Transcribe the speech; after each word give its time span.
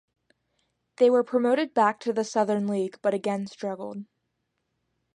They 0.97 1.11
were 1.11 1.23
promoted 1.23 1.75
back 1.75 1.99
to 1.99 2.11
the 2.11 2.23
Southern 2.23 2.65
League, 2.67 2.97
but 3.03 3.13
again 3.13 3.45
struggled. 3.45 4.05